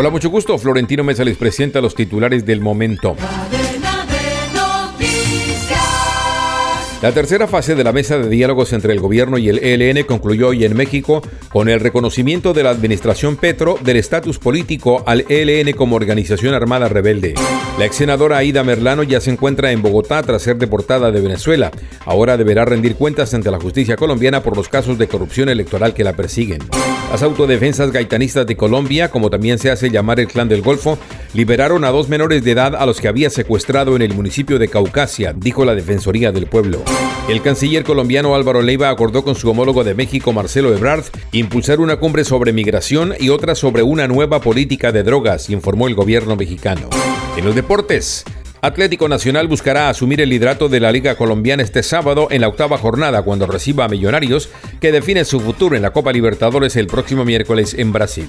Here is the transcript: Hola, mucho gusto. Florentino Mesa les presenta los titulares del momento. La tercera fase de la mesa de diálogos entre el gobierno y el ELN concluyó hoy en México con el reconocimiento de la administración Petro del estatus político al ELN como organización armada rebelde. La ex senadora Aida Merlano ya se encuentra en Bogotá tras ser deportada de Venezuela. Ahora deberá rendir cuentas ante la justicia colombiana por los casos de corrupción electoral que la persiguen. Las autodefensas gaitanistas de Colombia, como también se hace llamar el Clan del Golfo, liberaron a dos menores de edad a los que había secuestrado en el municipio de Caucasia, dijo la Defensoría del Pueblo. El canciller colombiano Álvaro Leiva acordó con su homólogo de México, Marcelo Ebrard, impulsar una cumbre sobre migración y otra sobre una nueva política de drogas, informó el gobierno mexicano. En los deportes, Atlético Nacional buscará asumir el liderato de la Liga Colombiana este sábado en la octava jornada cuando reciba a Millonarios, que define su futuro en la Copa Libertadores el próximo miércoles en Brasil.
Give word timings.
Hola, 0.00 0.08
mucho 0.08 0.30
gusto. 0.30 0.56
Florentino 0.56 1.04
Mesa 1.04 1.24
les 1.24 1.36
presenta 1.36 1.82
los 1.82 1.94
titulares 1.94 2.46
del 2.46 2.62
momento. 2.62 3.16
La 7.02 7.12
tercera 7.12 7.48
fase 7.48 7.74
de 7.74 7.82
la 7.82 7.92
mesa 7.92 8.18
de 8.18 8.28
diálogos 8.28 8.74
entre 8.74 8.92
el 8.92 9.00
gobierno 9.00 9.38
y 9.38 9.48
el 9.48 9.58
ELN 9.58 10.04
concluyó 10.04 10.48
hoy 10.48 10.66
en 10.66 10.76
México 10.76 11.22
con 11.50 11.70
el 11.70 11.80
reconocimiento 11.80 12.52
de 12.52 12.62
la 12.62 12.68
administración 12.68 13.36
Petro 13.36 13.78
del 13.80 13.96
estatus 13.96 14.38
político 14.38 15.02
al 15.06 15.24
ELN 15.30 15.72
como 15.72 15.96
organización 15.96 16.52
armada 16.52 16.88
rebelde. 16.88 17.36
La 17.78 17.86
ex 17.86 17.96
senadora 17.96 18.36
Aida 18.36 18.64
Merlano 18.64 19.02
ya 19.02 19.22
se 19.22 19.30
encuentra 19.30 19.72
en 19.72 19.80
Bogotá 19.80 20.22
tras 20.22 20.42
ser 20.42 20.58
deportada 20.58 21.10
de 21.10 21.22
Venezuela. 21.22 21.70
Ahora 22.04 22.36
deberá 22.36 22.66
rendir 22.66 22.96
cuentas 22.96 23.32
ante 23.32 23.50
la 23.50 23.58
justicia 23.58 23.96
colombiana 23.96 24.42
por 24.42 24.54
los 24.54 24.68
casos 24.68 24.98
de 24.98 25.08
corrupción 25.08 25.48
electoral 25.48 25.94
que 25.94 26.04
la 26.04 26.12
persiguen. 26.12 26.60
Las 27.10 27.22
autodefensas 27.22 27.90
gaitanistas 27.90 28.46
de 28.46 28.56
Colombia, 28.56 29.10
como 29.10 29.30
también 29.30 29.58
se 29.58 29.70
hace 29.70 29.90
llamar 29.90 30.20
el 30.20 30.28
Clan 30.28 30.48
del 30.48 30.60
Golfo, 30.62 30.98
liberaron 31.32 31.84
a 31.84 31.90
dos 31.90 32.08
menores 32.08 32.44
de 32.44 32.52
edad 32.52 32.76
a 32.76 32.84
los 32.86 33.00
que 33.00 33.08
había 33.08 33.30
secuestrado 33.30 33.96
en 33.96 34.02
el 34.02 34.14
municipio 34.14 34.58
de 34.58 34.68
Caucasia, 34.68 35.32
dijo 35.34 35.64
la 35.64 35.74
Defensoría 35.74 36.30
del 36.30 36.46
Pueblo. 36.46 36.84
El 37.28 37.42
canciller 37.42 37.84
colombiano 37.84 38.34
Álvaro 38.34 38.60
Leiva 38.60 38.90
acordó 38.90 39.22
con 39.22 39.36
su 39.36 39.48
homólogo 39.48 39.84
de 39.84 39.94
México, 39.94 40.32
Marcelo 40.32 40.74
Ebrard, 40.74 41.04
impulsar 41.30 41.78
una 41.78 41.96
cumbre 41.96 42.24
sobre 42.24 42.52
migración 42.52 43.14
y 43.20 43.28
otra 43.28 43.54
sobre 43.54 43.84
una 43.84 44.08
nueva 44.08 44.40
política 44.40 44.90
de 44.90 45.04
drogas, 45.04 45.48
informó 45.48 45.86
el 45.86 45.94
gobierno 45.94 46.34
mexicano. 46.34 46.90
En 47.36 47.44
los 47.44 47.54
deportes, 47.54 48.24
Atlético 48.62 49.08
Nacional 49.08 49.48
buscará 49.48 49.88
asumir 49.88 50.20
el 50.20 50.28
liderato 50.28 50.68
de 50.68 50.80
la 50.80 50.92
Liga 50.92 51.14
Colombiana 51.14 51.62
este 51.62 51.82
sábado 51.82 52.28
en 52.30 52.40
la 52.40 52.48
octava 52.48 52.76
jornada 52.78 53.22
cuando 53.22 53.46
reciba 53.46 53.84
a 53.84 53.88
Millonarios, 53.88 54.50
que 54.80 54.92
define 54.92 55.24
su 55.24 55.40
futuro 55.40 55.76
en 55.76 55.82
la 55.82 55.92
Copa 55.92 56.12
Libertadores 56.12 56.76
el 56.76 56.88
próximo 56.88 57.24
miércoles 57.24 57.74
en 57.78 57.92
Brasil. 57.92 58.28